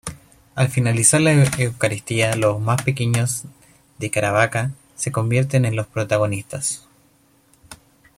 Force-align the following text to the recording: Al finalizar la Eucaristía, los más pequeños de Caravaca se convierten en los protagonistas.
Al 0.55 0.67
finalizar 0.69 1.21
la 1.21 1.31
Eucaristía, 1.31 2.35
los 2.35 2.59
más 2.59 2.81
pequeños 2.81 3.43
de 3.99 4.09
Caravaca 4.09 4.71
se 4.95 5.11
convierten 5.11 5.63
en 5.63 5.75
los 5.75 5.85
protagonistas. 5.85 6.87